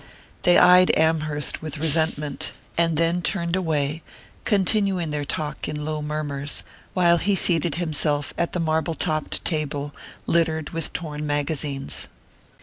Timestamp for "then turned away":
2.97-4.01